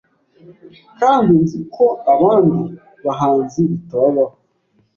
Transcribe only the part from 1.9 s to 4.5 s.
abandi bahanzi bitababaho